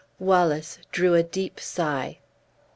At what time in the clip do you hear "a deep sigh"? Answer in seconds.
1.13-2.17